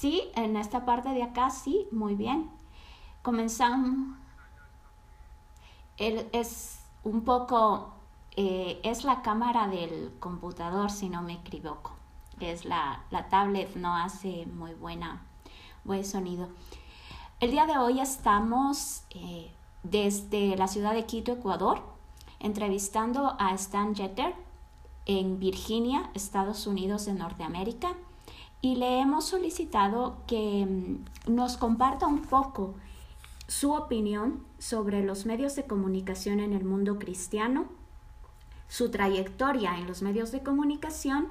[0.00, 2.50] Sí, en esta parte de acá sí, muy bien.
[3.20, 4.16] Comenzamos.
[5.98, 7.92] es un poco,
[8.34, 11.92] eh, es la cámara del computador, si no me equivoco.
[12.40, 15.20] Es la, la tablet, no hace muy buena,
[15.84, 16.48] buen sonido.
[17.38, 21.82] El día de hoy estamos eh, desde la ciudad de Quito, Ecuador,
[22.38, 24.34] entrevistando a Stan Jeter
[25.04, 27.94] en Virginia, Estados Unidos de Norteamérica
[28.62, 32.74] y le hemos solicitado que mm, nos comparta un poco
[33.46, 37.66] su opinión sobre los medios de comunicación en el mundo cristiano,
[38.68, 41.28] su trayectoria en los medios de comunicación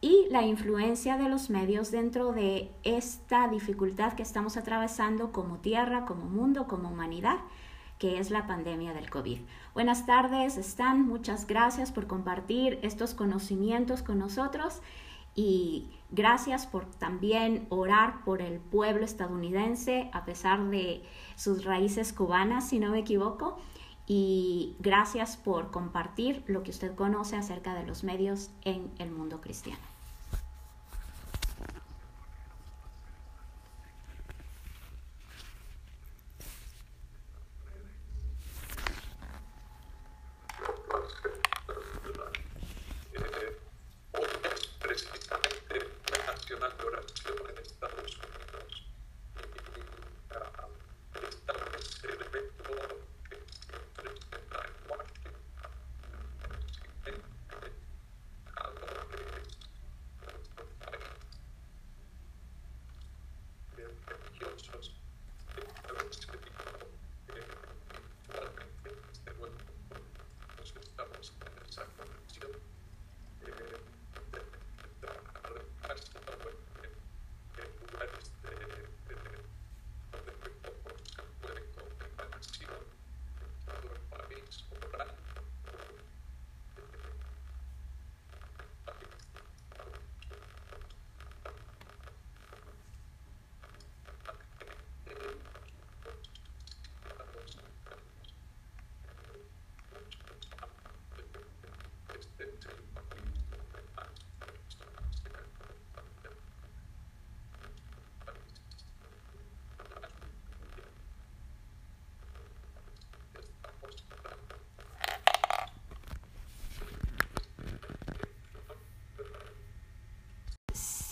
[0.00, 6.04] y la influencia de los medios dentro de esta dificultad que estamos atravesando como tierra,
[6.04, 7.38] como mundo, como humanidad,
[7.98, 9.38] que es la pandemia del COVID.
[9.72, 14.82] Buenas tardes, Stan, muchas gracias por compartir estos conocimientos con nosotros
[15.34, 21.02] y gracias por también orar por el pueblo estadounidense a pesar de
[21.36, 23.58] sus raíces cubanas, si no me equivoco.
[24.06, 29.40] Y gracias por compartir lo que usted conoce acerca de los medios en el mundo
[29.40, 29.93] cristiano.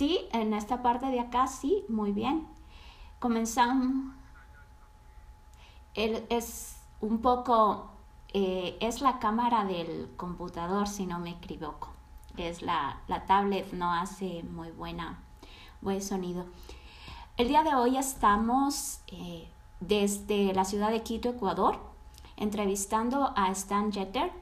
[0.02, 2.48] Sí, en esta parte de acá sí, muy bien.
[3.20, 4.12] Comenzamos.
[5.94, 7.88] es un poco,
[8.34, 11.90] eh, es la cámara del computador, si no me equivoco.
[12.36, 15.22] Es la, la tablet, no hace muy buena,
[15.80, 16.46] buen sonido.
[17.36, 19.48] El día de hoy estamos eh,
[19.78, 21.78] desde la ciudad de Quito, Ecuador,
[22.36, 24.32] entrevistando a Stan Jeter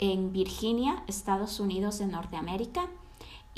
[0.00, 2.88] en Virginia, Estados Unidos de Norteamérica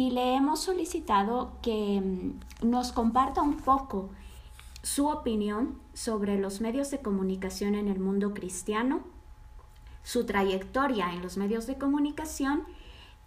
[0.00, 4.08] y le hemos solicitado que mm, nos comparta un poco
[4.82, 9.02] su opinión sobre los medios de comunicación en el mundo cristiano,
[10.02, 12.64] su trayectoria en los medios de comunicación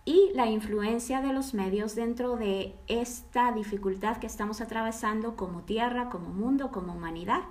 [0.04, 6.10] y la influencia de los medios dentro de esta dificultad que estamos atravesando como tierra,
[6.10, 7.44] como mundo, como humanidad,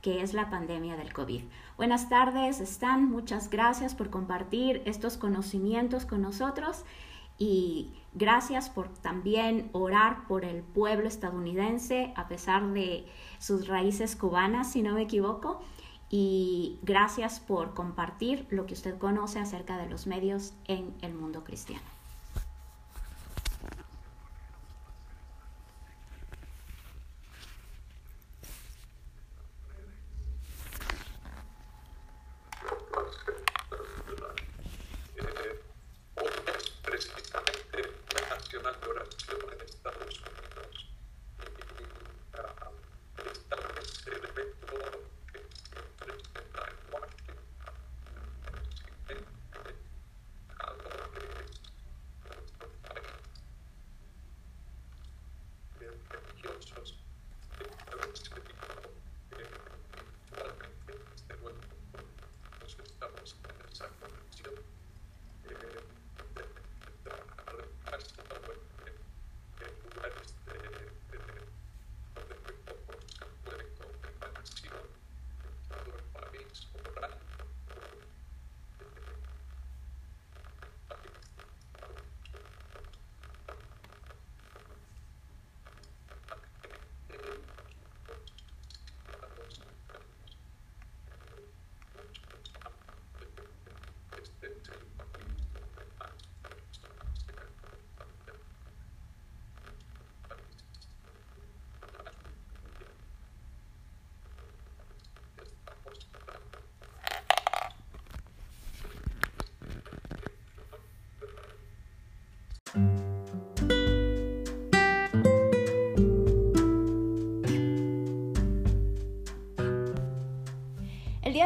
[0.00, 1.42] que es la pandemia del COVID.
[1.76, 6.86] Buenas tardes, Stan, muchas gracias por compartir estos conocimientos con nosotros
[7.42, 13.04] y gracias por también orar por el pueblo estadounidense a pesar de
[13.40, 15.60] sus raíces cubanas, si no me equivoco.
[16.08, 21.42] Y gracias por compartir lo que usted conoce acerca de los medios en el mundo
[21.42, 21.82] cristiano.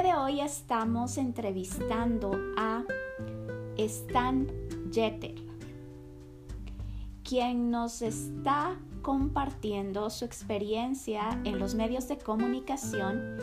[0.02, 2.84] Día de hoy estamos entrevistando a
[3.78, 4.46] Stan
[4.93, 5.37] Jeter,
[7.25, 13.38] quien nos está compartiendo su experiencia en los medios de comunicación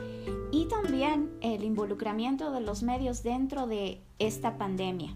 [0.51, 5.15] y también el involucramiento de los medios dentro de esta pandemia.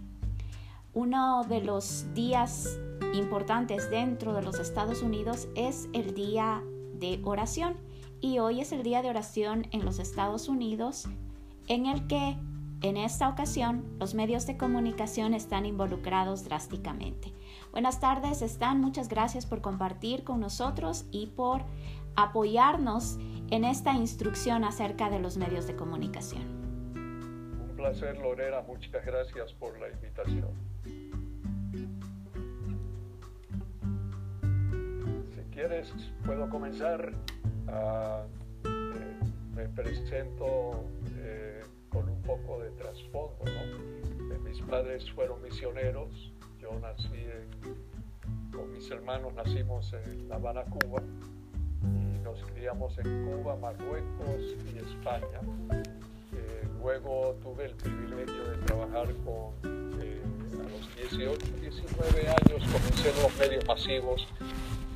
[0.92, 2.80] Uno de los días
[3.14, 6.64] importantes dentro de los Estados Unidos es el día
[6.94, 7.76] de oración
[8.20, 11.06] y hoy es el día de oración en los Estados Unidos
[11.68, 12.36] en el que
[12.80, 17.32] en esta ocasión los medios de comunicación están involucrados drásticamente.
[17.72, 21.62] Buenas tardes, Stan, muchas gracias por compartir con nosotros y por
[22.16, 23.18] apoyarnos
[23.50, 26.42] en esta instrucción acerca de los medios de comunicación.
[27.60, 30.48] Un placer, Lorena, muchas gracias por la invitación.
[35.34, 35.92] Si quieres,
[36.24, 37.12] puedo comenzar.
[37.68, 38.24] Ah,
[38.64, 39.18] eh,
[39.54, 40.84] me presento
[41.18, 41.57] eh,
[41.88, 43.44] con un poco de trasfondo.
[43.44, 44.34] ¿no?
[44.34, 47.24] Eh, mis padres fueron misioneros, yo nací
[48.52, 51.02] con mis hermanos, nacimos en La Habana, Cuba,
[51.82, 55.40] y nos criamos en Cuba, Marruecos y España.
[56.80, 63.36] luego tuve el privilegio de trabajar con, a los 18, 19 años, comencé en los
[63.38, 64.26] medios masivos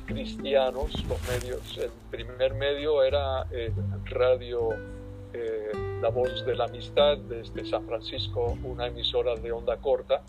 [0.05, 1.77] cristianos, los medios.
[1.77, 3.71] El primer medio era eh,
[4.05, 4.69] Radio
[5.33, 5.71] eh,
[6.03, 10.21] La Voz de la Amistad desde San Francisco, una emisora de onda corta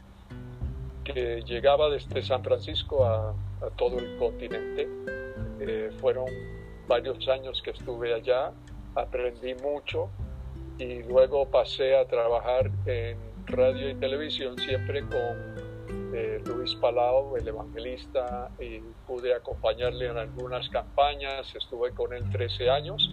[1.03, 3.35] que llegaba desde San Francisco a,
[3.77, 4.89] todo el continente.
[5.59, 6.27] Eh, fueron
[6.87, 8.53] varios años que estuve allá,
[8.95, 10.11] aprendí mucho
[10.79, 15.55] y luego pasé a trabajar en radio y televisión siempre con
[16.47, 18.79] Luis Palau, el evangelista, y
[19.09, 23.11] pude acompañarle en algunas campañas, estuve con él 13 años,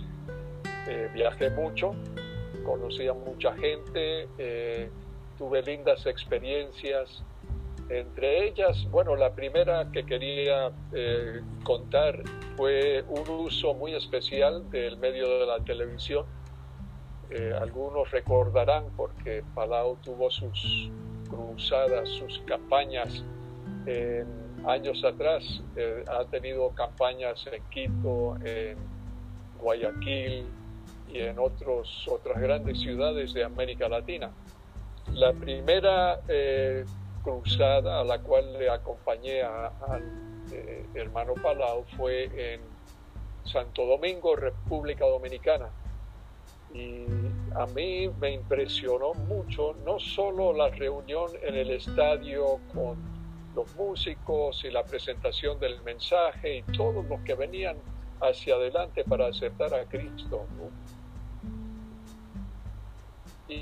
[0.88, 1.96] eh, viajé mucho,
[2.64, 4.90] conocí a mucha gente, eh,
[5.38, 7.24] tuve lindas experiencias,
[7.90, 12.22] entre ellas, bueno, la primera que quería eh, contar
[12.56, 16.26] fue un uso muy especial del medio de la televisión.
[17.62, 20.92] algunos recordarán porque Palau tuvo sus
[21.30, 23.24] cruzadas, sus campañas
[24.66, 25.44] años atrás.
[25.76, 28.78] Eh, ha tenido campañas en Quito, en
[29.60, 30.46] Guayaquil
[31.12, 34.32] y en otros, otras grandes ciudades de América Latina.
[35.14, 36.86] La primera eh,
[37.24, 40.04] cruzada a la cual le acompañé al
[40.52, 42.62] eh, hermano Palau fue en
[43.44, 45.70] Santo Domingo, República Dominicana.
[46.74, 47.06] Y
[47.56, 52.98] a mí me impresionó mucho no solo la reunión en el estadio con
[53.56, 57.76] los músicos y la presentación del mensaje y todos los que venían
[58.22, 60.46] hacia adelante para aceptar a Cristo.
[63.52, 63.62] Y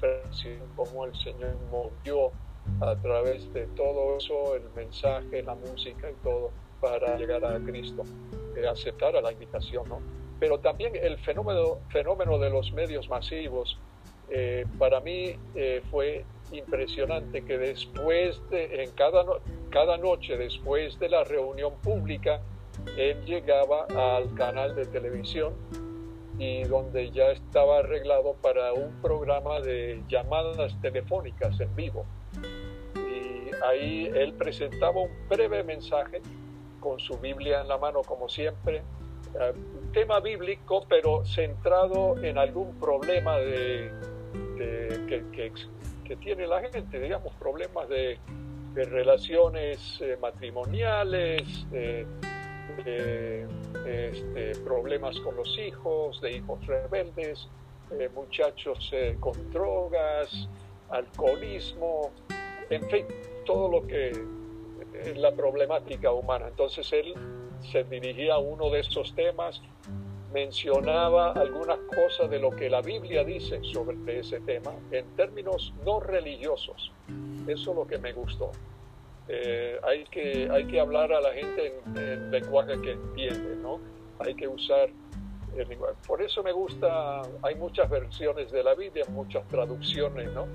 [0.75, 2.31] como el Señor movió
[2.81, 8.03] a través de todo eso, el mensaje, la música y todo, para llegar a Cristo,
[8.55, 9.89] eh, aceptar a la invitación.
[9.89, 9.99] ¿no?
[10.39, 13.79] Pero también el fenómeno, fenómeno de los medios masivos,
[14.29, 19.25] eh, para mí eh, fue impresionante que después de, en cada,
[19.71, 22.39] cada noche después de la reunión pública,
[22.95, 25.53] él llegaba al canal de televisión
[26.39, 32.05] y donde ya estaba arreglado para un programa de llamadas telefónicas en vivo.
[32.95, 36.21] Y ahí él presentaba un breve mensaje
[36.79, 38.77] con su Biblia en la mano, como siempre,
[39.37, 43.91] eh, un tema bíblico, pero centrado en algún problema de,
[44.57, 45.51] que, que,
[46.05, 48.17] que tiene la gente, digamos, problemas de,
[48.75, 51.43] relaciones eh, matrimoniales,
[52.77, 57.47] este, problemas con los hijos, de hijos rebeldes,
[57.91, 60.47] eh, muchachos eh, con drogas,
[60.89, 62.11] alcoholismo,
[62.69, 63.05] en fin,
[63.45, 64.11] todo lo que
[64.93, 66.47] es la problemática humana.
[66.47, 67.13] Entonces él
[67.71, 69.61] se dirigía a uno de esos temas
[70.33, 75.99] mencionaba algunas cosas de lo que la Biblia dice sobre ese tema en términos no
[75.99, 76.91] religiosos.
[77.47, 78.51] Eso es lo que me gustó.
[79.31, 83.79] Eh, hay, que, hay que hablar a la gente en, lenguaje que entiende, ¿no?
[84.17, 84.89] Hay que usar
[85.55, 85.93] el lenguaje.
[86.07, 90.47] Por eso me gusta, hay muchas versiones de la Biblia, muchas traducciones, ¿no?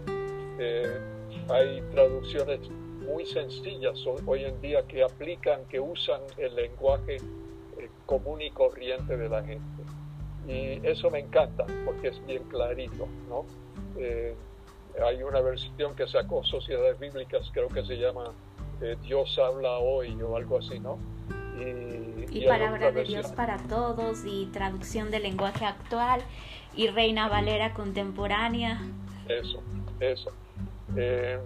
[0.58, 0.98] Eh,
[1.50, 2.68] hay traducciones
[3.06, 7.18] muy sencillas hoy en día que aplican, que usan el lenguaje
[8.06, 9.84] común y corriente de la gente.
[10.48, 13.46] Y eso me encanta porque es bien clarito, ¿no?
[13.96, 14.34] Eh,
[15.00, 18.32] hay una versión que sacó Sociedades Bíblicas, creo que se llama
[18.80, 20.98] eh, Dios habla hoy o algo así, ¿no?
[22.30, 26.20] Y, Palabra de Dios para Todos y traducción del lenguaje actual
[26.74, 28.82] y Reina Valera contemporánea.
[29.28, 29.62] Eso,
[30.00, 30.32] eso.
[30.96, 31.38] Eh,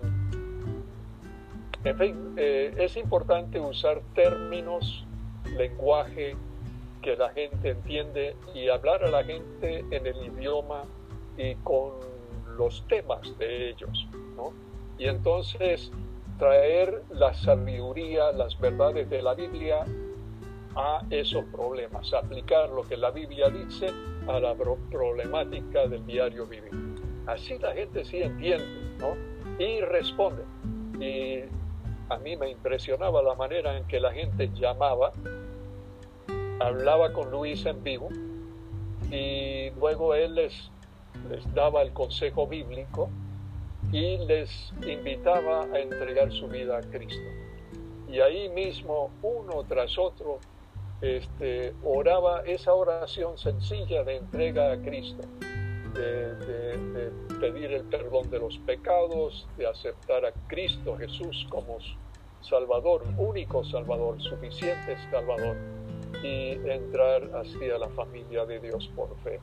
[1.84, 5.04] en fin, eh, es importante usar términos,
[5.56, 6.36] lenguaje
[7.02, 10.84] que la gente entiende y hablar a la gente en el idioma
[11.36, 11.92] y con
[12.56, 14.52] los temas de ellos, ¿no?
[14.98, 15.92] Y entonces
[16.38, 19.84] traer la sabiduría, las verdades de la Biblia
[20.76, 23.88] a esos problemas, aplicar lo que la Biblia dice
[24.28, 26.70] a la problemática del diario vivir.
[27.26, 28.64] Así la gente sí entiende,
[28.98, 29.16] ¿no?
[29.58, 30.44] Y responde.
[31.00, 31.42] Y
[32.08, 35.12] a mí me impresionaba la manera en que la gente llamaba,
[36.60, 38.08] hablaba con Luis en vivo
[39.10, 40.70] y luego él les,
[41.28, 43.10] les daba el consejo bíblico
[43.92, 47.28] y les invitaba a entregar su vida a Cristo.
[48.08, 50.38] Y ahí mismo, uno tras otro,
[51.00, 55.22] este, oraba esa oración sencilla de entrega a Cristo,
[55.94, 61.78] de, pedir el perdón de los pecados, de aceptar a Cristo Jesús como
[62.40, 65.56] Salvador, único Salvador, suficiente Salvador,
[66.22, 69.40] y entrar hacia la familia de Dios por fe.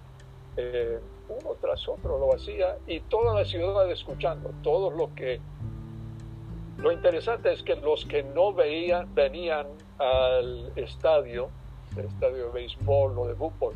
[0.57, 0.99] Eh,
[1.29, 5.39] uno tras otro lo hacía y toda la ciudad escuchando, todos los que...
[6.77, 9.67] Lo interesante es que los que no veían, venían
[9.97, 11.49] al estadio,
[11.97, 13.75] el estadio de béisbol o de fútbol,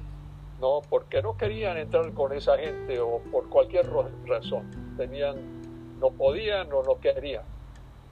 [0.60, 3.89] no, porque no querían entrar con esa gente o por cualquier
[4.25, 7.44] razón, tenían, no podían o no querían,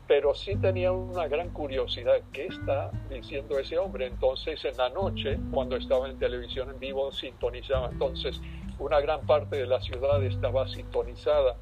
[0.08, 4.08] pero sí tenían una gran curiosidad, ¿qué está diciendo ese hombre?
[4.08, 8.40] Entonces en la noche, cuando estaba en televisión en vivo, sintonizaba, entonces
[8.80, 11.56] una gran parte de la ciudad estaba sintonizada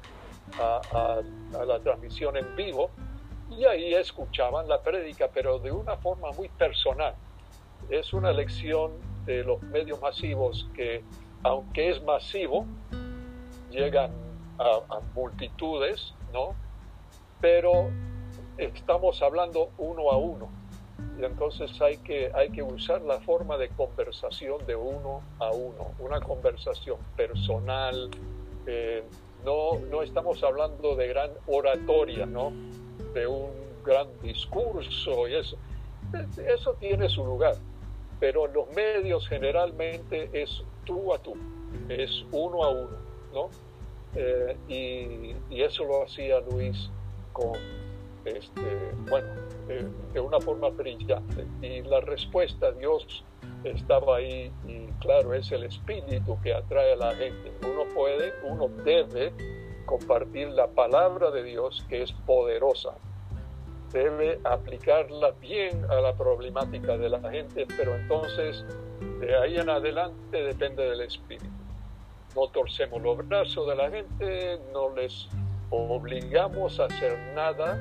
[0.58, 1.22] a,
[1.66, 2.90] la transmisión en vivo
[3.50, 7.14] y ahí escuchaban la prédica, pero de una forma muy personal.
[7.88, 8.92] Es una lección
[9.24, 11.02] de los medios masivos que,
[11.42, 12.66] aunque es masivo,
[13.70, 14.10] llegan
[14.58, 16.54] a, a multitudes, ¿no?
[17.40, 17.90] Pero
[18.58, 20.65] estamos hablando uno a uno
[21.18, 25.92] y entonces hay que, hay que usar la forma de conversación de uno a uno,
[25.98, 28.10] una conversación personal.
[28.66, 29.02] Eh,
[29.44, 32.52] no, no estamos hablando de gran oratoria, ¿no?
[33.16, 33.50] de un
[33.84, 35.56] gran discurso y eso.
[36.36, 37.56] Eso tiene su lugar,
[38.20, 41.34] pero los medios generalmente es tú a tú,
[41.88, 42.96] es uno a uno,
[43.32, 43.50] ¿no?
[44.14, 46.90] Eh, y, y, eso lo hacía Luis
[47.32, 47.58] con,
[48.26, 49.28] este, bueno,
[50.12, 51.46] de una forma brillante.
[51.62, 53.24] Y la respuesta, Dios
[53.64, 57.52] estaba ahí y claro, es el espíritu que atrae a la gente.
[57.62, 59.32] Uno puede, uno debe
[59.84, 62.94] compartir la palabra de Dios que es poderosa.
[63.92, 68.64] Debe aplicarla bien a la problemática de la gente, pero entonces
[69.20, 71.46] de ahí en adelante depende del espíritu.
[72.34, 75.28] No torcemos los brazos de la gente, no les
[75.70, 77.80] obligamos a hacer nada,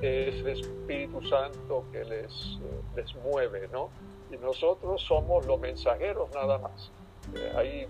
[0.00, 3.90] es el Espíritu Santo que les, eh, les mueve, ¿no?
[4.30, 6.90] Y nosotros somos los mensajeros nada más.
[7.34, 7.86] Eh, ahí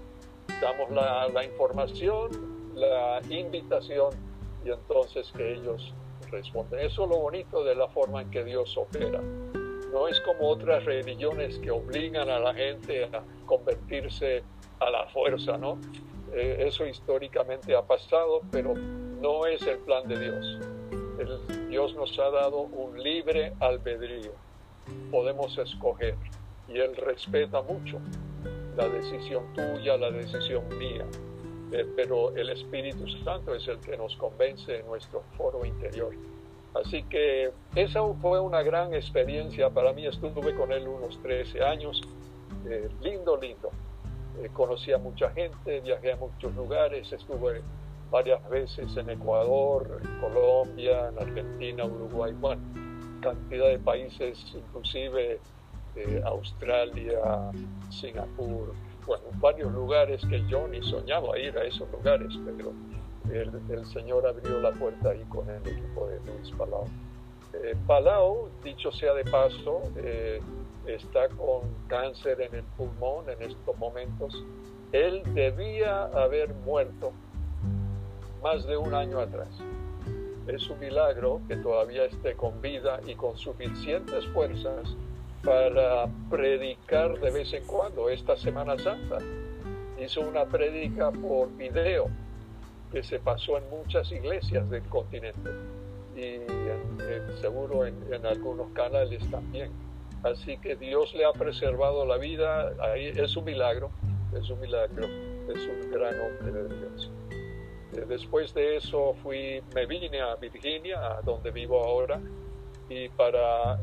[0.60, 4.14] damos la, la, información, la invitación
[4.64, 5.94] y entonces que ellos
[6.30, 6.80] responden.
[6.80, 9.20] Eso es lo bonito de la forma en que Dios opera.
[9.92, 14.42] No es como otras religiones que obligan a la gente a convertirse
[14.80, 15.78] a la fuerza, ¿no?
[16.32, 20.77] Eh, eso históricamente ha pasado, pero no es el plan de Dios.
[21.68, 24.32] Dios nos ha dado un libre albedrío.
[25.10, 26.14] Podemos escoger
[26.68, 27.98] y Él respeta mucho
[28.76, 31.04] la decisión tuya, la decisión mía.
[31.72, 36.14] Eh, pero el Espíritu Santo es el que nos convence en nuestro foro interior.
[36.74, 40.06] Así que esa fue una gran experiencia para mí.
[40.06, 42.00] Estuve con él unos 13 años.
[42.66, 43.70] Eh, lindo, lindo.
[44.42, 47.62] Eh, conocí a mucha gente, viajé a muchos lugares, estuve
[48.10, 52.62] varias veces en Ecuador, en Colombia, en Argentina, Uruguay, bueno,
[53.20, 55.40] cantidad de países, inclusive
[55.96, 57.50] eh, Australia,
[57.90, 58.74] Singapur,
[59.06, 62.72] bueno, varios lugares que yo ni soñaba ir a esos lugares, pero
[63.32, 66.84] el, Señor abrió la puerta ahí con el equipo de Luis Palau.
[67.54, 70.40] Eh, Palau, dicho sea de paso, eh,
[70.86, 74.44] está con cáncer en el pulmón en estos momentos.
[74.92, 77.12] Él debía haber muerto
[78.42, 79.48] más de un año atrás.
[80.46, 84.96] Es un milagro que todavía esté con vida y con suficientes fuerzas
[85.44, 89.18] para predicar de vez en cuando esta Semana Santa.
[90.00, 92.08] Hizo una prédica por video
[92.92, 95.50] que se pasó en muchas iglesias del continente
[96.16, 96.40] y
[97.40, 99.70] seguro en, algunos canales también.
[100.22, 103.90] Así que Dios le ha preservado la vida, es un milagro,
[104.34, 107.10] es un milagro, es un gran hombre de Dios.
[107.98, 112.20] Eh, después de eso fui, me vine a Virginia, donde vivo ahora,
[112.88, 113.78] y para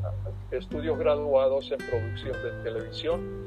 [0.50, 3.46] estudios graduados en producción de televisión.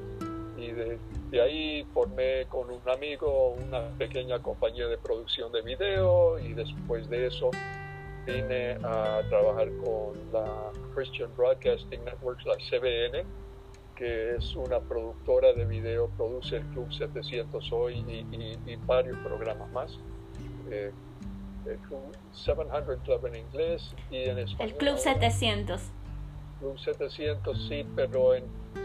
[0.58, 1.00] Y de,
[1.42, 7.28] ahí formé con un amigo una pequeña compañía de producción de video y después de
[7.28, 7.52] eso
[8.26, 13.26] vine a trabajar con la Christian Broadcasting Network, la CBN,
[13.96, 18.26] que es una productora de video, produce el Club 700 hoy
[18.66, 20.00] y, varios programas más.
[20.72, 20.92] Eh,
[21.66, 24.70] el Club 700 Club en inglés y en español.
[24.70, 25.82] El Club 700.
[26.60, 28.32] Club 700, sí, pero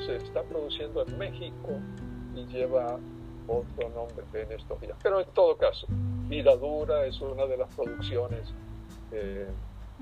[0.07, 1.71] se está produciendo en México
[2.35, 2.99] y lleva
[3.47, 4.97] otro nombre en estos días.
[5.03, 5.87] Pero en todo caso,
[6.29, 8.53] Vida Dura es una de las producciones
[9.13, 9.49] eh,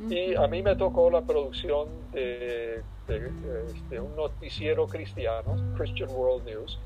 [0.09, 6.79] y a mí me tocó la producción de, este, un noticiero cristiano, Christian World News,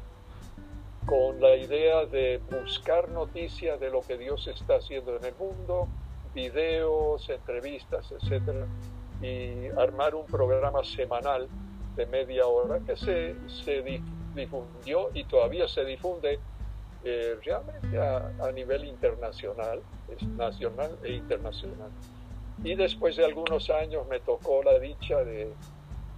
[1.07, 5.89] con la idea de buscar noticias de lo que Dios está haciendo en el mundo,
[6.35, 8.67] videos, entrevistas, etcétera,
[9.23, 11.49] y armar un programa semanal
[11.95, 13.35] de media hora que se,
[13.65, 14.03] se
[14.35, 16.39] difundió y todavía se difunde
[17.05, 21.91] eh, realmente a, a, nivel internacional, es nacional e internacional.
[22.65, 25.53] Y después de algunos años me tocó la dicha de,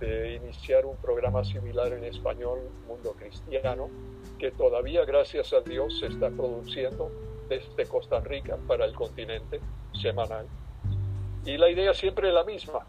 [0.00, 3.90] iniciar un programa similar en español, Mundo Cristiano,
[4.38, 7.10] que todavía, gracias a Dios, se está produciendo
[7.48, 9.60] desde Costa Rica para el continente
[10.00, 10.46] semanal.
[11.44, 12.86] Y la idea siempre es la misma.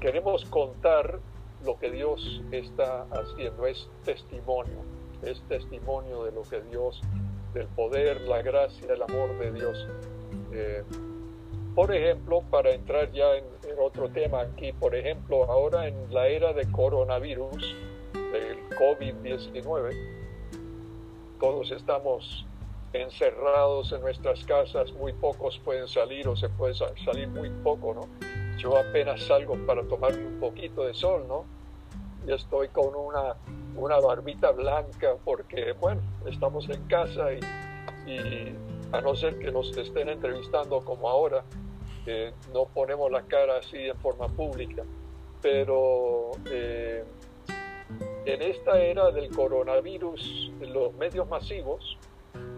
[0.00, 1.18] Queremos contar
[1.64, 4.78] lo que Dios está haciendo, es testimonio,
[5.22, 7.00] es testimonio de lo que Dios,
[7.52, 9.86] del poder, la gracia, el amor de Dios.
[10.52, 10.84] Eh,
[11.74, 13.44] por ejemplo, para entrar ya en,
[13.80, 17.76] otro tema aquí, por ejemplo, ahora en la era de coronavirus,
[18.32, 20.27] del COVID-19,
[21.38, 22.46] todos estamos
[22.92, 28.08] encerrados en nuestras casas, muy pocos pueden salir o se puede salir muy poco, ¿no?
[28.58, 31.44] Yo apenas salgo para tomarme un poquito de sol, ¿no?
[32.26, 33.36] Y estoy con una,
[33.76, 38.56] una barbita blanca porque, bueno, estamos en casa y, y
[38.92, 41.44] a no ser que nos estén entrevistando como ahora,
[42.52, 44.82] no ponemos la cara así en forma pública,
[45.42, 47.04] pero eh,
[48.28, 51.96] en esta era del coronavirus, los medios masivos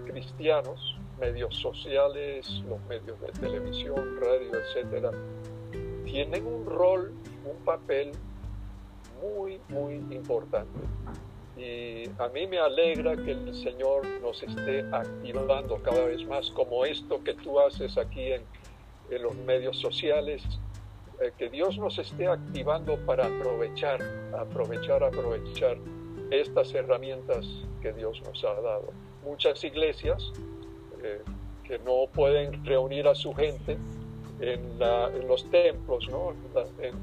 [0.04, 5.12] cristianos, medios sociales, los medios de televisión, radio, etcétera,
[6.04, 7.12] tienen un rol,
[7.44, 8.10] un papel
[9.22, 10.80] muy, muy importante.
[11.56, 16.84] Y a mí me alegra que el Señor nos esté activando cada vez más, como
[16.84, 18.42] esto que tú haces aquí en
[19.10, 20.42] en los medios sociales,
[21.20, 24.00] eh, que Dios nos esté activando para aprovechar,
[24.38, 25.76] aprovechar, aprovechar
[26.30, 27.46] estas herramientas
[27.82, 28.92] que Dios nos ha dado.
[29.24, 30.32] Muchas iglesias
[31.02, 31.22] eh,
[31.64, 33.76] que no pueden reunir a su gente
[34.40, 34.78] en,
[35.28, 36.32] los templos, ¿no?
[36.80, 36.94] en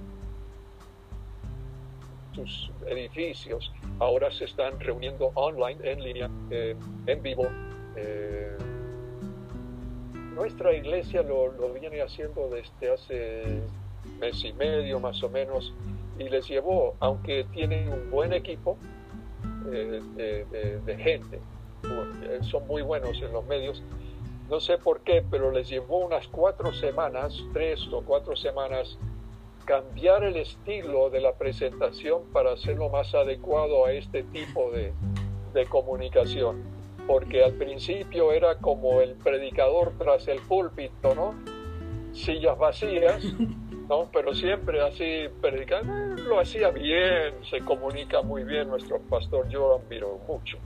[2.34, 6.76] sus edificios, ahora se están reuniendo online, en línea, eh,
[7.06, 7.48] en vivo
[10.38, 13.62] nuestra iglesia lo, viene haciendo desde hace
[14.20, 15.74] mes y medio más o menos
[16.20, 18.78] y les llevó, aunque tienen un buen equipo
[19.72, 20.02] eh,
[20.86, 21.40] de, gente,
[22.24, 23.84] eh, son muy buenos en los medios,
[24.50, 28.98] no sé por qué, pero les llevó unas cuatro semanas, tres o cuatro semanas,
[29.66, 34.94] cambiar el estilo de la presentación para hacerlo más adecuado a este tipo de,
[35.54, 41.34] de comunicación porque al principio era como el predicador tras el púlpito, ¿no?
[42.12, 43.24] Sillas vacías,
[43.88, 44.10] ¿no?
[44.12, 49.76] Pero siempre así predicando, eh, lo hacía bien, se comunica muy bien nuestro pastor, yo
[49.76, 50.58] admiro mucho.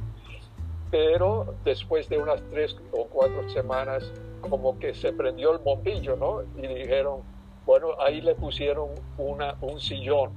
[0.89, 6.41] Pero después de unas tres o cuatro semanas, como que se prendió el bombillo, ¿no?
[6.57, 7.21] Y dijeron,
[7.65, 10.31] bueno, ahí le pusieron una, un sillón,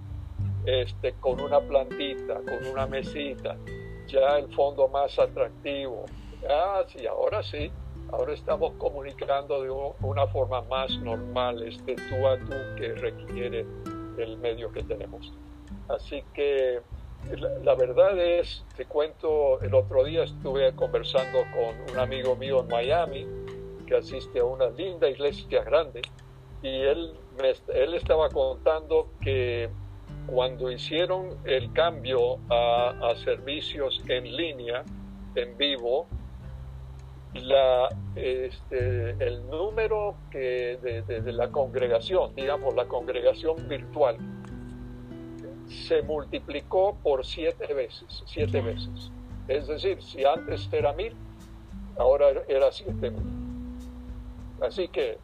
[0.67, 3.57] este, con una plantita, con una mesita,
[4.07, 6.05] ya el fondo más atractivo.
[6.49, 7.73] Ah, sí, ahora sí,
[8.15, 9.71] ahora estamos comunicando de
[10.07, 13.67] una forma más normal, este tú a tú que requiere
[14.19, 15.33] el medio que tenemos.
[15.89, 16.81] Así que
[17.63, 22.69] la, verdad es, te cuento, el otro día estuve conversando con un amigo mío en
[22.69, 23.27] Miami
[23.87, 26.03] que asiste a una linda iglesia grande
[26.63, 27.15] y él,
[27.75, 29.69] él estaba contando que
[30.27, 34.85] cuando hicieron el cambio a, servicios en línea,
[35.35, 36.07] en vivo,
[37.35, 44.17] la, este, el número que de, la congregación, digamos la congregación virtual,
[45.69, 49.11] se multiplicó por siete veces, siete veces.
[49.49, 51.15] Es decir, si antes era mil,
[51.99, 53.25] ahora era siete mil.
[54.61, 55.19] Así que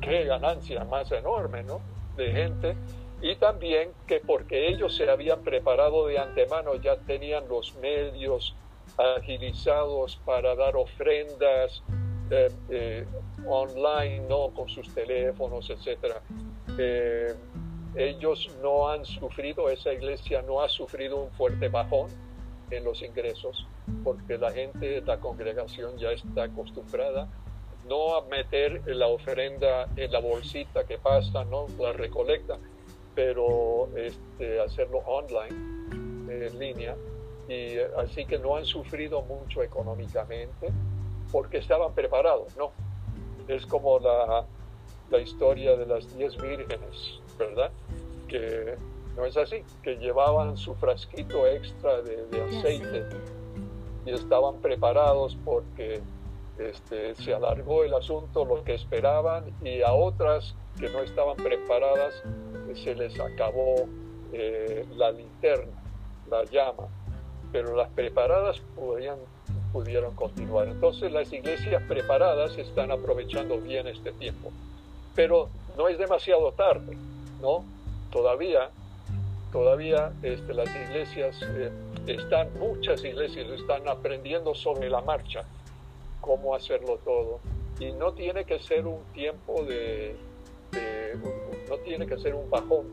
[0.00, 1.80] qué ganancia más enorme, ¿no?
[2.16, 2.76] De gente.
[3.22, 8.56] Y también que porque ellos se habían preparado de antemano, ya tenían los medios
[8.96, 11.82] agilizados para dar ofrendas
[12.30, 13.06] eh, eh,
[13.46, 14.50] online, ¿no?
[14.50, 16.20] Con sus teléfonos, etcétera.
[16.78, 17.34] Eh,
[17.94, 22.08] ellos no han sufrido, esa iglesia no ha sufrido un fuerte bajón
[22.70, 23.66] en los ingresos,
[24.02, 27.28] porque la gente, la congregación ya está acostumbrada
[27.88, 32.58] no a meter la ofrenda en la bolsita que pasa, no la recolecta,
[33.14, 35.54] pero este, hacerlo online,
[36.28, 36.96] en línea,
[37.48, 40.70] y así que no han sufrido mucho económicamente
[41.30, 42.72] porque estaban preparados, ¿no?
[43.48, 44.44] Es como la,
[45.10, 47.70] la historia de las diez vírgenes, ¿verdad?
[48.28, 48.76] Que
[49.16, 53.04] no es así, que llevaban su frasquito extra de, aceite
[54.06, 56.00] y estaban preparados porque
[56.58, 62.14] este, se alargó el asunto, lo que esperaban, y a otras que no estaban preparadas
[62.74, 63.86] se les acabó
[64.32, 65.72] eh, la linterna,
[66.30, 66.88] la llama,
[67.52, 70.68] pero las preparadas pudieron continuar.
[70.68, 74.50] Entonces las iglesias preparadas están aprovechando bien este tiempo,
[75.14, 76.96] pero no es demasiado tarde,
[77.40, 77.64] ¿no?
[78.10, 78.70] Todavía,
[79.52, 81.70] todavía este, las iglesias eh,
[82.06, 85.44] están, muchas iglesias están aprendiendo sobre la marcha
[86.20, 87.40] cómo hacerlo todo.
[87.78, 90.16] Y no tiene que ser un tiempo de,
[91.68, 92.86] no tiene que ser un bajón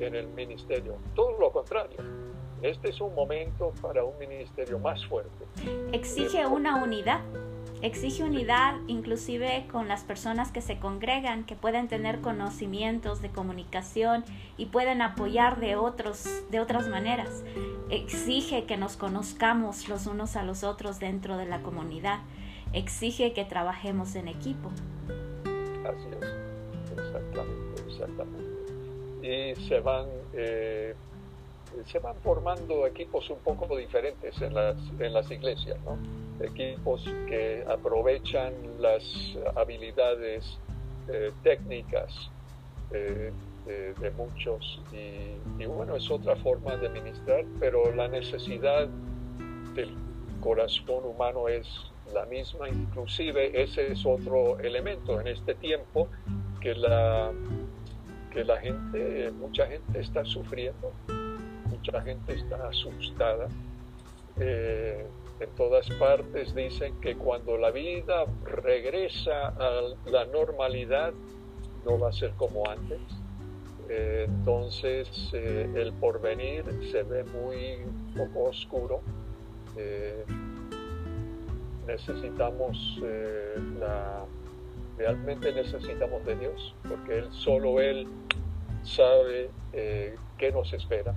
[0.00, 0.96] en el ministerio.
[1.14, 2.21] Todo lo contrario.
[2.62, 5.44] Este es un momento para un ministerio más fuerte.
[5.92, 7.20] Exige una unidad
[7.82, 14.24] exige unidad inclusive con las personas que se congregan, que pueden tener conocimientos de comunicación
[14.56, 17.44] y pueden apoyar de, otros, de otras maneras.
[17.90, 22.20] Exige que nos conozcamos los unos a los otros dentro de la comunidad.
[22.72, 24.70] Exige que trabajemos en equipo.
[25.84, 28.52] Así es, exactamente, exactamente.
[29.22, 30.06] Y se van...
[30.32, 30.94] Eh,
[31.86, 35.98] se van formando equipos un poco diferentes en las, en las iglesias, ¿no?
[36.42, 39.02] equipos que aprovechan las
[39.56, 40.58] habilidades
[41.08, 42.30] eh, técnicas
[42.90, 43.32] eh,
[43.64, 48.88] de, muchos y, bueno, es otra forma de ministrar, pero la necesidad
[49.76, 49.94] del
[50.40, 51.68] corazón humano es
[52.12, 56.08] la misma, inclusive ese es otro elemento en este tiempo
[56.60, 57.30] que la,
[58.32, 60.92] que la gente, mucha gente está sufriendo,
[61.72, 63.48] mucha gente está asustada.
[64.38, 65.06] Eh,
[65.40, 71.12] en todas partes dicen que cuando la vida regresa a la normalidad
[71.84, 73.00] no va a ser como antes.
[73.88, 77.78] Eh, entonces eh, el porvenir se ve muy
[78.16, 79.00] poco oscuro.
[81.86, 83.00] Necesitamos
[83.80, 84.24] la,
[84.96, 88.06] realmente necesitamos de Dios, porque Él solo Él
[88.84, 91.14] sabe qué nos espera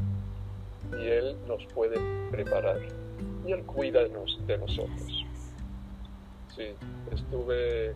[1.00, 2.00] y Él nos puede
[2.32, 2.80] preparar
[3.46, 5.26] y Él cuida de, nosotros.
[6.56, 6.64] Sí,
[7.12, 7.94] estuve,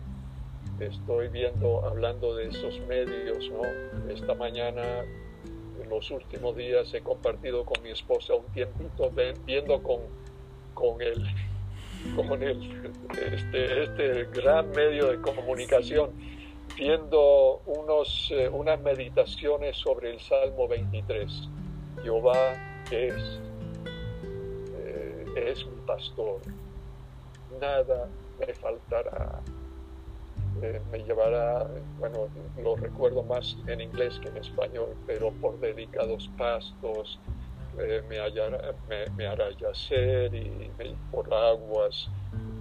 [0.78, 3.62] estoy viendo, hablando de esos medios, ¿no?
[4.12, 4.82] Esta mañana,
[5.82, 9.10] en los últimos días, he compartido con mi esposa un tiempito
[9.44, 10.00] viendo con,
[10.74, 11.26] con el
[12.16, 12.92] con el,
[13.32, 16.10] este, este gran medio de comunicación,
[16.76, 21.48] viendo unos, eh, unas meditaciones sobre el Salmo 23.
[22.02, 23.40] Jehová es
[25.36, 26.40] es mi pastor,
[27.60, 29.40] nada me faltará.
[30.62, 31.66] Eh, me llevará,
[31.98, 32.28] bueno,
[32.62, 37.18] lo recuerdo más en inglés que en español, pero por delicados pastos
[37.78, 38.18] eh, me,
[39.16, 40.70] me, hará yacer y,
[41.10, 42.08] por aguas.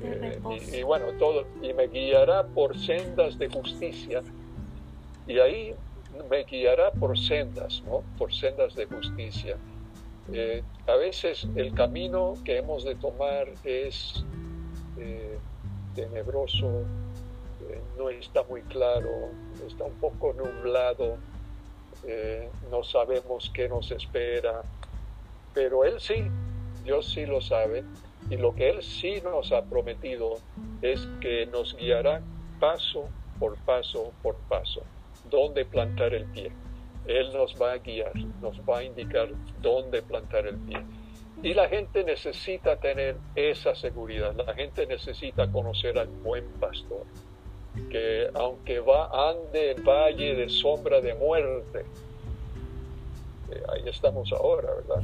[0.02, 4.22] Eh, y, y, bueno, todo, y me guiará por sendas de justicia.
[5.28, 5.76] Y ahí
[6.30, 8.04] me guiará por sendas, ¿no?
[8.18, 9.58] Por sendas de justicia.
[10.32, 14.24] Eh, a veces el camino que hemos de tomar es
[14.98, 15.40] eh,
[15.96, 16.68] tenebroso,
[17.68, 19.10] eh, no está muy claro,
[19.66, 21.18] está un poco nublado,
[22.72, 24.62] no sabemos qué nos espera,
[25.54, 26.24] pero Él sí,
[26.84, 27.84] Dios sí lo sabe,
[28.30, 30.38] y lo que Él sí nos ha prometido
[30.82, 32.22] es que nos guiará
[32.60, 34.84] paso por paso por paso,
[35.30, 36.52] dónde plantar el pie.
[37.10, 39.30] Él nos va a guiar, nos va a indicar
[39.62, 40.78] dónde plantar el pie.
[41.42, 47.06] Y la gente necesita tener esa seguridad, la gente necesita conocer al buen pastor,
[47.90, 51.80] que aunque va ande en valle de sombra de muerte,
[53.52, 55.02] eh, ahí estamos ahora, ¿verdad?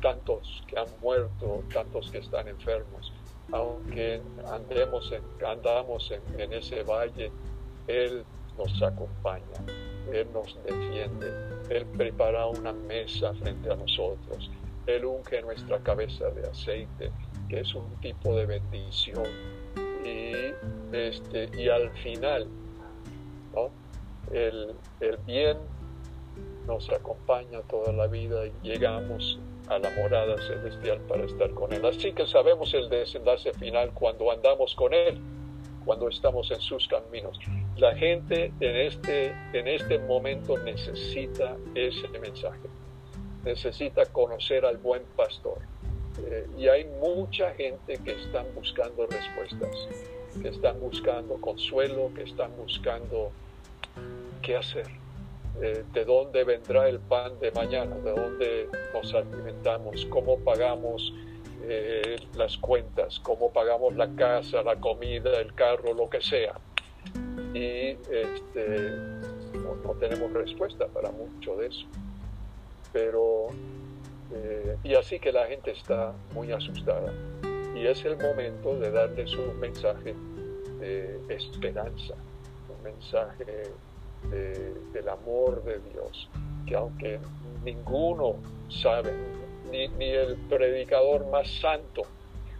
[0.00, 3.12] Tantos que han muerto, tantos que están enfermos,
[3.52, 7.30] aunque andemos en, andamos en, ese valle,
[7.88, 8.24] Él
[8.56, 9.44] nos acompaña,
[10.12, 11.32] Él nos defiende,
[11.68, 14.50] Él prepara una mesa frente a nosotros,
[14.86, 17.10] Él unge nuestra cabeza de aceite,
[17.48, 19.26] que es un tipo de bendición.
[20.04, 20.32] Y,
[20.92, 22.48] este, y al final,
[24.32, 25.58] el, el bien
[26.66, 31.84] nos acompaña toda la vida y llegamos a la morada celestial para estar con Él.
[31.84, 35.20] Así que sabemos el desenlace final cuando andamos con Él,
[35.84, 37.38] cuando estamos en sus caminos.
[37.80, 42.68] La gente en este, en este momento necesita ese mensaje,
[43.42, 45.60] necesita conocer al buen pastor.
[46.26, 49.88] Eh, y hay mucha gente que están buscando respuestas,
[50.42, 53.32] que están buscando consuelo, que están buscando
[54.42, 54.86] qué hacer.
[55.62, 61.14] Eh, de dónde vendrá el pan de mañana, de dónde nos alimentamos, cómo pagamos
[61.62, 66.60] eh, las cuentas, cómo pagamos la casa, la comida, el carro, lo que sea.
[67.54, 68.90] Y este,
[69.54, 71.86] no, tenemos respuesta para mucho de eso.
[72.92, 73.48] Pero,
[74.32, 77.12] eh, y así que la gente está muy asustada.
[77.74, 80.14] Y es el momento de darles un mensaje
[80.80, 82.14] de esperanza,
[82.68, 83.70] un mensaje
[84.92, 86.28] del amor de Dios,
[86.66, 87.18] que aunque
[87.64, 88.36] ninguno
[88.68, 89.12] sabe,
[89.70, 92.02] ni, el predicador más santo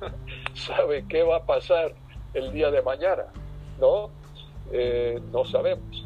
[0.54, 1.94] sabe qué va a pasar
[2.34, 3.26] el día de mañana,
[3.78, 4.10] ¿no?
[4.72, 6.04] Eh, no sabemos,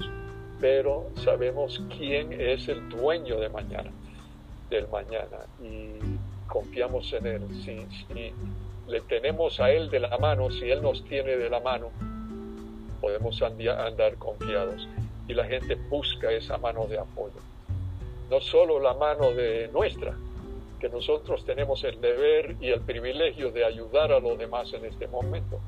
[0.61, 3.91] pero sabemos quién es el dueño de mañana,
[4.71, 5.99] del mañana, y
[6.49, 7.43] confiamos en Él.
[7.65, 8.33] Si, si
[8.89, 11.91] le tenemos a Él de la mano, si Él nos tiene de la mano,
[13.01, 14.89] podemos andar confiados
[15.29, 17.41] y la gente busca esa mano de apoyo.
[18.31, 20.17] No solo la mano de nuestra,
[20.81, 25.07] que nosotros tenemos el deber y el privilegio de ayudar a los demás en este
[25.07, 25.61] momento,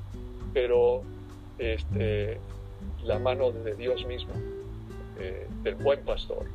[0.53, 1.03] pero
[1.59, 2.39] este,
[3.03, 4.33] la mano de Dios mismo,
[5.18, 6.46] eh, del buen pastor,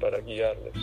[0.00, 0.74] para guiarles.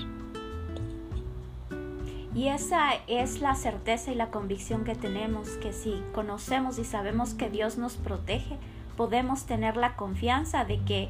[2.34, 7.34] Y esa es la certeza y la convicción que tenemos, que si conocemos y sabemos
[7.34, 8.58] que Dios nos protege,
[8.98, 11.10] podemos tener la confianza de que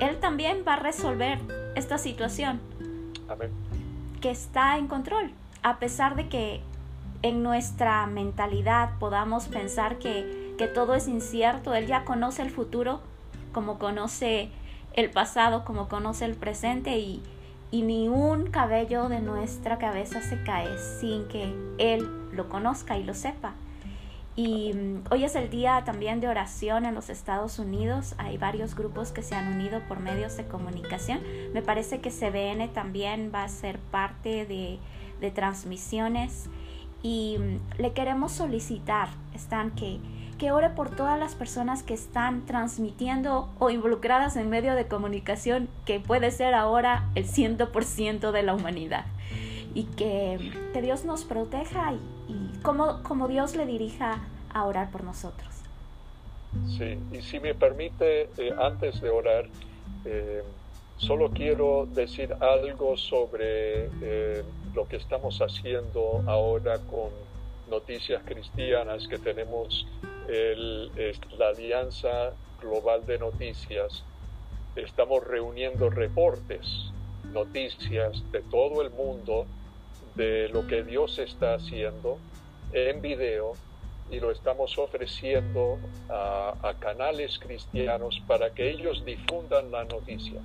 [0.00, 1.38] él también va a resolver
[1.76, 2.60] esta situación.
[4.20, 5.30] Que está en control.
[5.62, 6.60] A pesar de que
[7.22, 13.00] en nuestra mentalidad podamos pensar que, que todo es incierto, Él ya conoce el futuro
[13.52, 14.50] como conoce
[14.92, 17.22] el pasado, como conoce el presente y,
[17.70, 23.04] y ni un cabello de nuestra cabeza se cae sin que Él lo conozca y
[23.04, 23.54] lo sepa.
[24.38, 28.14] Y mm, hoy es el día también de oración en los Estados Unidos.
[28.18, 31.20] Hay varios grupos que se han unido por medios de comunicación.
[31.52, 34.78] Me parece que CBN también va a ser parte de,
[35.32, 36.48] transmisiones.
[37.02, 39.98] Y mm, le queremos solicitar, están que,
[40.38, 45.68] que ore por todas las personas que están transmitiendo o involucradas en medio de comunicación,
[45.84, 49.04] que puede ser ahora el 100% de la humanidad.
[49.74, 50.38] Y que,
[50.72, 51.92] que Dios nos proteja
[52.28, 54.20] y, como, Dios le dirija
[54.54, 55.48] a orar por nosotros.
[56.66, 59.46] Sí, y si me permite, eh, antes de orar,
[60.04, 60.42] eh,
[60.96, 64.42] solo quiero decir algo sobre eh,
[64.74, 67.10] lo que estamos haciendo ahora con
[67.70, 69.86] Noticias Cristianas, que tenemos
[70.28, 74.04] la Alianza Global de Noticias.
[74.76, 76.92] Estamos reuniendo reportes,
[77.32, 79.46] noticias de todo el mundo
[80.16, 82.18] de lo que Dios está haciendo
[82.72, 83.54] en video
[84.10, 85.78] y lo estamos ofreciendo
[86.10, 90.40] a, a, canales cristianos para que ellos difundan la noticia.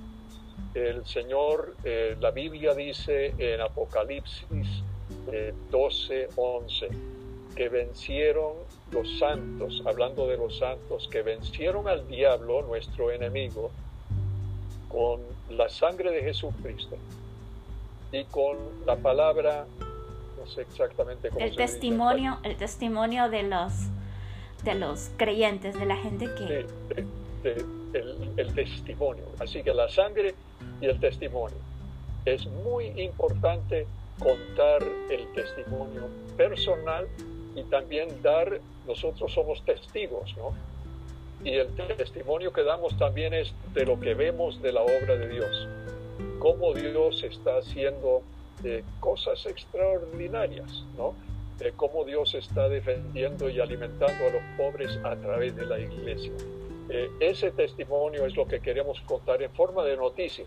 [0.74, 4.82] El Señor, eh, la Biblia dice en Apocalipsis
[5.30, 6.88] eh, 12, 11,
[7.54, 8.54] que vencieron
[8.94, 13.70] los santos, hablando de los santos, que vencieron al diablo, nuestro enemigo,
[14.88, 16.96] con la sangre de Jesucristo
[18.12, 19.66] y con la palabra
[20.58, 23.72] exactamente cómo el testimonio, el testimonio de los
[24.62, 26.66] de los creyentes, de la gente que
[27.44, 29.24] el, testimonio.
[29.38, 30.34] Así que la sangre
[30.80, 31.56] y el testimonio.
[32.24, 33.86] Es muy importante
[34.18, 37.06] contar el testimonio personal
[37.54, 40.54] y también dar, nosotros somos testigos, ¿no?
[41.44, 45.28] Y el testimonio que damos también es de lo que vemos de la obra de
[45.28, 45.68] Dios,
[46.38, 48.22] cómo Dios está haciendo
[48.62, 51.14] de cosas extraordinarias, ¿no?
[51.76, 56.32] Cómo Dios está defendiendo y alimentando a los pobres a través de la iglesia.
[56.90, 60.44] Eh, ese testimonio es lo que queremos contar en forma de noticia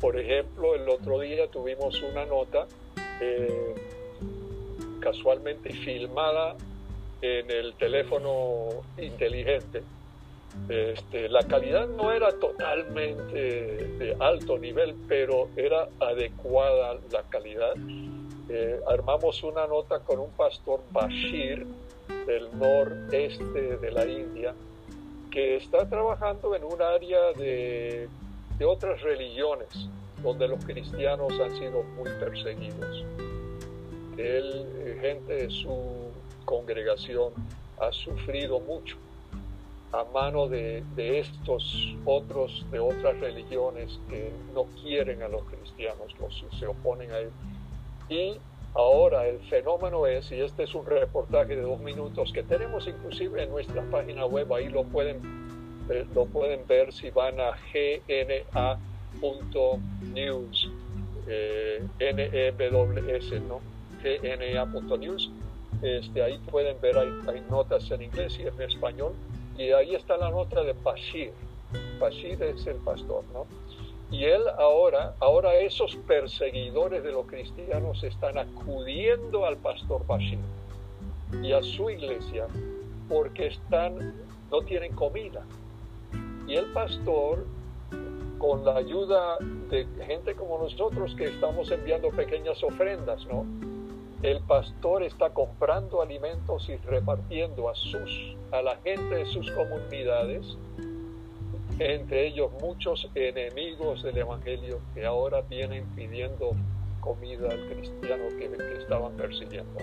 [0.00, 2.68] Por ejemplo, el otro día tuvimos una nota
[3.20, 3.74] eh,
[5.00, 6.56] casualmente filmada
[7.20, 9.82] en el teléfono inteligente.
[10.68, 17.74] Este, la calidad no era totalmente de alto nivel, pero era adecuada la calidad.
[18.48, 21.66] Eh, armamos una nota con un pastor Bashir
[22.26, 24.54] del noreste de la India
[25.30, 28.08] que está trabajando en un área de,
[28.58, 29.68] de otras religiones
[30.22, 33.04] donde los cristianos han sido muy perseguidos.
[34.16, 36.05] Él, eh, gente de su
[36.46, 37.34] congregación,
[37.78, 38.96] ha sufrido mucho
[39.92, 46.44] a mano de, estos otros, de otras religiones que no quieren a los cristianos, los,
[46.58, 47.30] se oponen a él.
[48.08, 48.38] Y
[48.74, 53.42] ahora el fenómeno es, y este es un reportaje de dos minutos que tenemos inclusive
[53.44, 55.20] en nuestra página web, ahí lo pueden,
[55.88, 58.80] eh, lo pueden ver si van a gna.news,
[61.28, 63.60] eh, N-E-W-S, ¿no?
[64.02, 65.30] gna.news.
[65.82, 69.12] Este, ahí pueden ver, hay, hay, notas en inglés y en español,
[69.58, 71.32] y ahí está la nota de Bashir.
[72.00, 73.46] Bashir es el pastor, ¿no?
[74.10, 80.38] Y él ahora, ahora esos perseguidores de los cristianos están acudiendo al pastor Bashir
[81.42, 82.46] y a su iglesia
[83.08, 84.14] porque están,
[84.50, 85.44] no tienen comida.
[86.46, 87.44] Y el pastor,
[88.38, 89.38] con la ayuda
[89.70, 93.44] de gente como nosotros que estamos enviando pequeñas ofrendas, ¿no?
[94.26, 100.58] El pastor está comprando alimentos y repartiendo a, sus, a la gente de sus comunidades,
[101.78, 106.50] entre ellos muchos enemigos del Evangelio que ahora vienen pidiendo
[107.00, 109.78] comida al cristiano que, que estaban persiguiendo.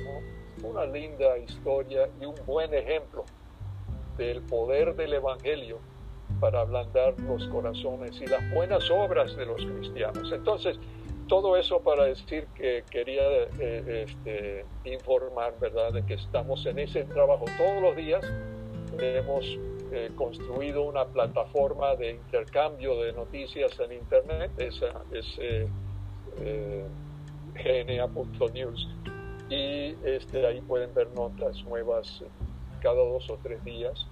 [0.62, 3.24] Una linda historia y un buen ejemplo
[4.18, 5.80] del poder del Evangelio
[6.42, 10.30] para ablandar los corazones y las buenas obras de los cristianos.
[10.34, 10.78] Entonces,
[11.28, 13.24] todo eso para decir que quería
[13.60, 18.24] eh, este, informar, ¿verdad?, de que estamos en ese trabajo todos los días.
[19.00, 19.46] Hemos
[19.92, 25.68] eh, construido una plataforma de intercambio de noticias en Internet, esa es eh,
[27.56, 28.90] gna.news,
[29.50, 32.24] y este, ahí pueden ver notas nuevas
[32.82, 34.08] cada dos o tres días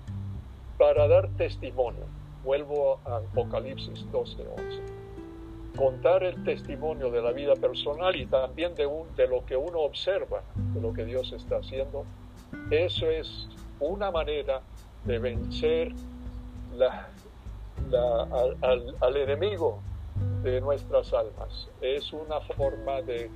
[0.77, 2.05] para dar testimonio.
[2.43, 4.90] Vuelvo a Apocalipsis 12:11
[5.75, 8.85] contar el testimonio de la vida personal y también de,
[9.27, 10.41] lo que uno observa,
[10.73, 12.05] de lo que Dios está haciendo,
[12.69, 13.47] eso es
[13.79, 14.61] una manera
[15.05, 15.93] de vencer
[19.01, 19.79] al, enemigo
[20.43, 21.69] de nuestras almas.
[21.81, 23.29] Es una forma de,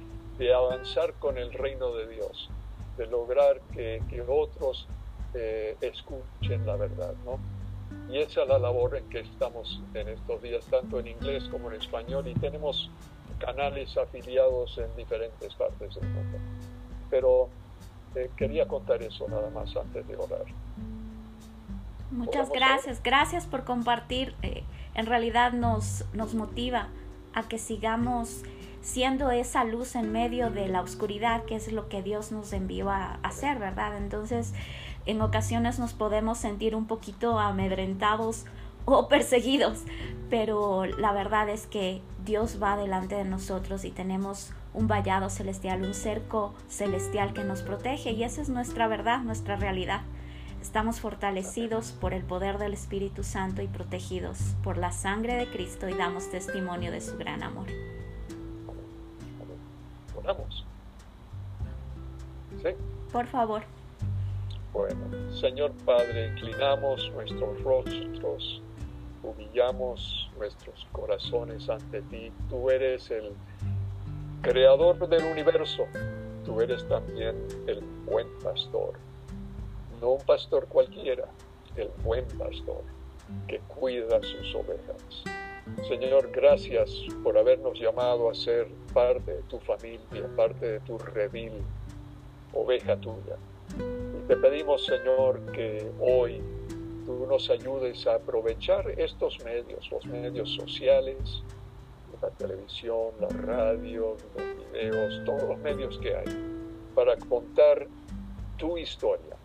[0.54, 2.50] avanzar con el reino de Dios,
[2.98, 4.88] de lograr que, otros
[5.34, 7.40] eh, escuchen la verdad, ¿no?
[8.10, 11.72] Y esa es la labor en que estamos en estos días, tanto en inglés como
[11.72, 12.90] en español, y tenemos
[13.40, 16.38] canales afiliados en diferentes partes del mundo.
[17.10, 17.50] Pero
[18.16, 20.46] eh, quería contar eso nada más antes de orar.
[22.12, 24.36] Muchas gracias, gracias por compartir.
[24.42, 26.88] Eh, en realidad nos, nos motiva
[27.34, 28.44] a que sigamos
[28.82, 32.90] siendo esa luz en medio de la oscuridad, que es lo que Dios nos envió
[32.90, 33.98] a hacer, ¿verdad?
[33.98, 34.54] Entonces,
[35.06, 38.46] en ocasiones nos podemos sentir un poquito amedrentados
[38.86, 39.84] o perseguidos,
[40.30, 45.84] pero la verdad es que Dios va delante de nosotros y tenemos un vallado celestial,
[45.84, 50.02] un cerco celestial que nos protege y esa es nuestra verdad, nuestra realidad.
[50.62, 55.88] Estamos fortalecidos por el poder del Espíritu Santo y protegidos por la sangre de Cristo
[55.88, 57.68] y damos testimonio de su gran amor.
[60.16, 60.66] Oramos.
[62.64, 62.70] ¿Sí?
[63.12, 63.75] Por favor.
[65.40, 68.62] Señor Padre, inclinamos nuestros rostros,
[69.22, 72.32] humillamos nuestros corazones ante ti.
[72.50, 73.34] Tú eres el
[74.42, 75.86] creador del universo,
[76.46, 77.36] tú eres también
[77.68, 78.94] el buen pastor.
[80.02, 81.26] No un pastor cualquiera,
[81.76, 82.84] el buen pastor
[83.48, 85.24] que cuida sus ovejas.
[85.88, 86.90] Señor, gracias
[87.24, 91.54] por habernos llamado a ser parte de tu familia, parte de tu redil,
[92.54, 93.38] oveja tuya.
[94.28, 96.42] Te pedimos, Señor, que hoy
[97.06, 101.44] tú nos ayudes a aprovechar estos medios, los medios sociales,
[102.22, 106.26] la televisión, la radio, los videos, todos los medios que hay,
[106.96, 107.88] para contar
[108.58, 109.36] tu historia,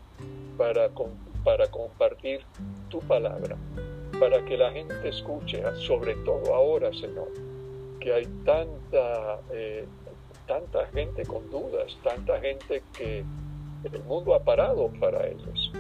[0.57, 0.89] para,
[1.45, 2.41] para compartir
[2.89, 3.57] tu palabra,
[4.19, 7.29] para que la gente escuche, sobre todo ahora, Señor,
[8.01, 9.87] que hay tanta, eh,
[10.47, 13.25] tanta gente con dudas, tanta gente que
[13.85, 15.73] el mundo ha parado para ellos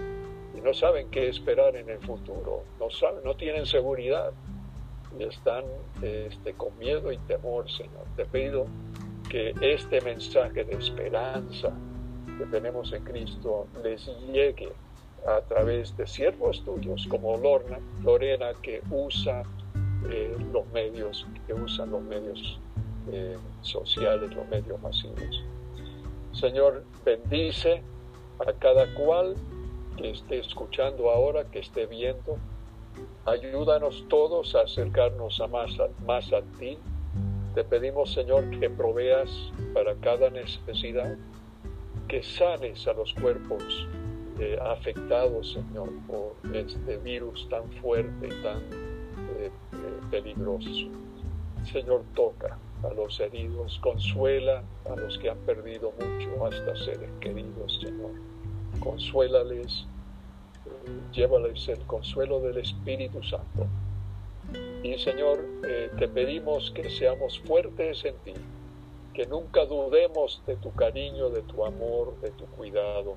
[0.57, 4.33] y no saben qué esperar en el futuro, no saben, no tienen seguridad.
[5.19, 5.65] y están
[6.03, 8.05] este, con miedo y temor, Señor.
[8.17, 8.67] Te pido
[9.29, 11.73] que este mensaje de esperanza
[12.39, 14.73] que tenemos en Cristo les llegue
[15.27, 19.43] a través de siervos tuyos como Lorna, Lorena que usa
[20.09, 22.59] eh, los medios, que usan los medios
[23.13, 25.45] eh, sociales, los medios masivos.
[26.41, 27.83] Señor, bendice
[28.39, 29.37] a cada cual
[29.99, 32.39] que esté escuchando ahora, que esté viendo.
[33.27, 36.79] Ayúdanos todos a acercarnos a más, a ti.
[37.55, 39.29] Te pedimos, Señor, que proveas
[39.75, 41.15] para cada necesidad,
[42.09, 43.87] que sanes a los cuerpos
[44.39, 48.63] eh, afectados, Señor, por este virus tan fuerte y tan
[49.37, 49.51] eh, eh,
[50.11, 50.89] peligroso.
[51.71, 57.79] Señor, toca a los heridos, consuela a los que han perdido mucho, hasta seres queridos,
[57.83, 58.13] Señor.
[58.81, 59.87] Consuélales,
[61.13, 63.67] llévales el consuelo del Espíritu Santo.
[64.83, 68.33] Y Señor, eh, te pedimos que seamos fuertes en ti,
[69.13, 73.15] que nunca dudemos de tu cariño, de tu amor, de tu cuidado,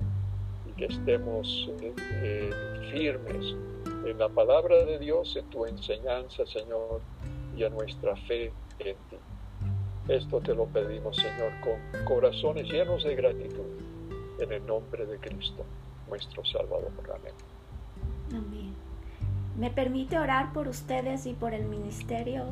[0.68, 2.50] y que estemos eh, eh,
[2.92, 3.54] firmes
[4.04, 7.00] en la palabra de Dios, en tu enseñanza, Señor,
[7.56, 9.16] y en nuestra fe en ti.
[10.08, 13.64] Esto te lo pedimos, Señor, con corazones llenos de gratitud,
[14.38, 15.64] en el nombre de Cristo,
[16.08, 16.92] nuestro Salvador.
[17.04, 17.34] Amén.
[18.30, 18.74] Amén.
[19.56, 22.44] ¿Me permite orar por ustedes y por el ministerio?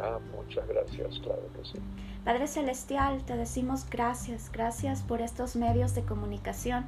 [0.00, 1.78] Ah, muchas gracias, claro que sí.
[2.24, 6.86] Padre Celestial, te decimos gracias, gracias por estos medios de comunicación,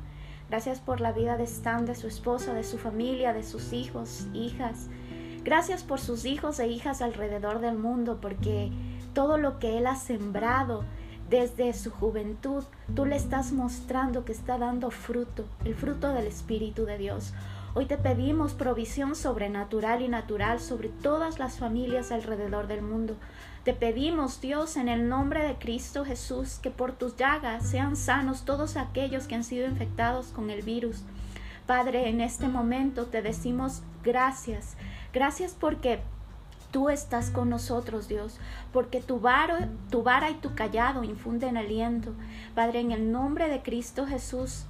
[0.50, 4.26] gracias por la vida de Stan, de su esposa, de su familia, de sus hijos,
[4.34, 4.88] hijas.
[5.44, 8.70] Gracias por sus hijos e hijas alrededor del mundo, porque
[9.14, 10.84] todo lo que Él ha sembrado
[11.30, 16.84] desde su juventud, tú le estás mostrando que está dando fruto, el fruto del Espíritu
[16.84, 17.32] de Dios.
[17.76, 23.16] Hoy te pedimos provisión sobrenatural y natural sobre todas las familias alrededor del mundo.
[23.64, 28.44] Te pedimos, Dios, en el nombre de Cristo Jesús, que por tus llagas sean sanos
[28.44, 31.02] todos aquellos que han sido infectados con el virus.
[31.66, 34.76] Padre, en este momento te decimos gracias.
[35.12, 36.00] Gracias porque
[36.75, 38.41] Tú estás con nosotros, Dios,
[38.72, 42.11] porque tu, vara, tu vara y tu callado infunden aliento.
[42.57, 44.64] Padre, en el nombre de Cristo Jesús,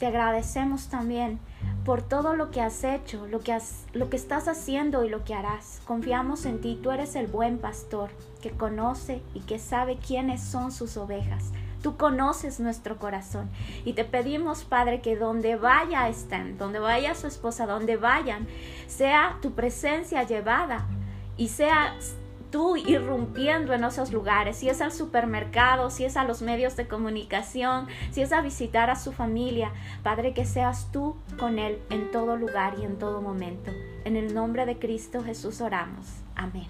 [0.00, 1.38] te agradecemos también
[1.84, 5.22] por todo lo que has hecho, lo que, has, lo que estás haciendo y lo
[5.22, 5.80] que harás.
[5.86, 8.10] Confiamos en ti, tú eres el buen pastor
[8.42, 11.52] que conoce y que sabe quiénes son sus ovejas.
[11.84, 13.48] Tú conoces nuestro corazón
[13.84, 18.48] y te pedimos, Padre, que donde vaya estén, donde vaya su esposa, donde vayan,
[18.88, 20.88] sea tu presencia llevada
[21.36, 22.16] y seas
[22.54, 26.86] tú irrumpiendo en esos lugares, si es al supermercado, si es a los medios de
[26.86, 29.72] comunicación, si es a visitar a su familia,
[30.04, 33.72] Padre, que seas tú con Él en todo lugar y en todo momento.
[34.04, 36.06] En el nombre de Cristo Jesús oramos.
[36.36, 36.68] Amén.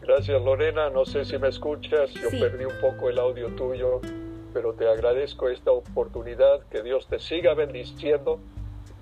[0.00, 4.00] Gracias Lorena, no sé si me escuchas, yo perdí un poco el audio tuyo,
[4.54, 8.40] pero te agradezco esta oportunidad, que Dios te siga bendiciendo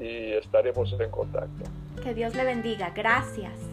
[0.00, 1.70] y estaremos en contacto.
[2.02, 2.90] Que Dios le bendiga.
[2.94, 3.69] Gracias.